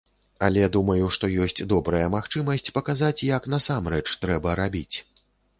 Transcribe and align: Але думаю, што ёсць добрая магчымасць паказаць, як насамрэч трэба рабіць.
Але 0.45 0.61
думаю, 0.75 1.09
што 1.17 1.27
ёсць 1.45 1.61
добрая 1.75 2.07
магчымасць 2.15 2.73
паказаць, 2.79 3.15
як 3.37 3.49
насамрэч 3.55 4.03
трэба 4.25 4.59
рабіць. 4.65 4.95